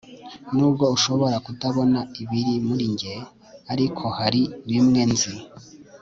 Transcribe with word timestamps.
nubwo 0.55 0.85
ushobora 0.95 1.37
kutabona 1.45 1.99
ibiri 2.21 2.53
muri 2.67 2.85
njye 2.93 3.13
arko 3.73 4.05
hari 4.17 4.41
bimwe 4.69 5.01
nzi 5.11 5.33